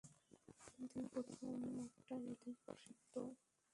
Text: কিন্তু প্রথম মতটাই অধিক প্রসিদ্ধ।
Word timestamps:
কিন্তু 0.69 0.99
প্রথম 1.13 1.45
মতটাই 1.77 2.23
অধিক 2.33 2.55
প্রসিদ্ধ। 2.65 3.13